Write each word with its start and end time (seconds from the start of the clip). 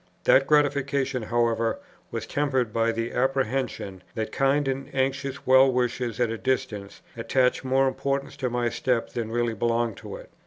That 0.23 0.47
gratification, 0.47 1.21
however, 1.21 1.77
was 2.09 2.25
tempered 2.25 2.73
by 2.73 2.91
the 2.91 3.11
apprehension, 3.11 4.01
that 4.15 4.31
kind 4.31 4.67
and 4.67 4.89
anxious 4.95 5.45
well 5.45 5.71
wishers 5.71 6.19
at 6.19 6.31
a 6.31 6.39
distance 6.39 7.03
attach 7.15 7.63
more 7.63 7.87
importance 7.87 8.35
to 8.37 8.49
my 8.49 8.69
step 8.69 9.09
than 9.11 9.29
really 9.31 9.53
belongs 9.53 9.97
to 9.97 10.15
it. 10.15 10.31